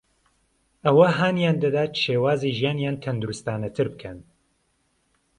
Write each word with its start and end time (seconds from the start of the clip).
ئەوە 0.85 1.07
هانیان 1.19 1.57
دەدات 1.63 1.91
شێوازی 2.03 2.55
ژیانیان 2.57 2.95
تەندروستانەتر 3.03 3.87
بکەن 3.93 4.17